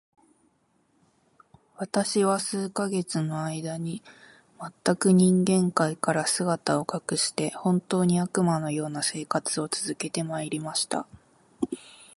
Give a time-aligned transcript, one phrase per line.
[1.77, 4.01] 私は数ヶ月の間、全
[4.95, 11.05] く人間界から姿を隠して、本当に、悪魔の様な生活を続けて参りました。